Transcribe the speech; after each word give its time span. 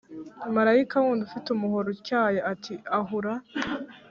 marayika 0.55 0.95
wundi 1.03 1.21
ufite 1.27 1.47
umuhoro 1.51 1.87
utyaye 1.95 2.39
ati 2.51 2.73
Ahura 2.97 3.33